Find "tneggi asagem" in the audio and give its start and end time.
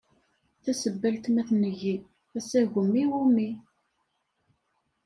1.49-2.89